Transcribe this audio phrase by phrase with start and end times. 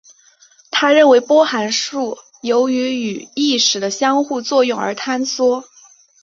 [0.71, 5.63] 他认为波函数由于与意识的相互作用而坍缩。